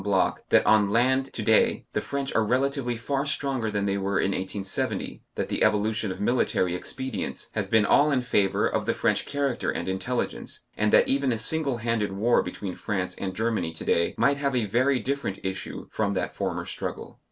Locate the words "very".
14.65-14.97